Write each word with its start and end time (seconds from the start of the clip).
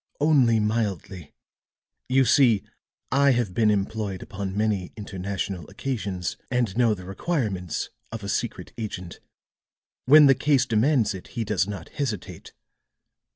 "Only 0.19 0.59
mildly. 0.59 1.31
You 2.09 2.25
see, 2.25 2.63
I 3.11 3.33
have 3.33 3.53
been 3.53 3.69
employed 3.69 4.23
upon 4.23 4.57
many 4.57 4.91
international 4.97 5.69
occasions, 5.69 6.37
and 6.49 6.75
know 6.75 6.95
the 6.95 7.05
requirements 7.05 7.91
of 8.11 8.23
a 8.23 8.27
secret 8.29 8.73
agent. 8.79 9.19
When 10.05 10.25
the 10.25 10.33
case 10.33 10.65
demands 10.65 11.13
it, 11.13 11.27
he 11.37 11.43
does 11.43 11.67
not 11.67 11.89
hesitate. 11.89 12.51